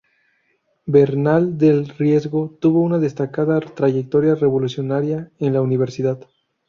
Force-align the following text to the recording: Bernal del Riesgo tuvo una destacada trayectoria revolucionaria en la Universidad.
Bernal 0.87 1.59
del 1.59 1.87
Riesgo 1.87 2.57
tuvo 2.59 2.79
una 2.81 2.97
destacada 2.97 3.59
trayectoria 3.59 4.33
revolucionaria 4.33 5.29
en 5.37 5.53
la 5.53 5.61
Universidad. 5.61 6.19